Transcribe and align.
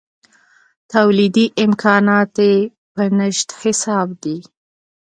تولیدي 0.93 1.45
امکانات 1.65 2.33
یې 2.47 2.55
په 2.93 3.03
نشت 3.17 3.49
حساب 3.61 4.07
دي. 4.23 4.37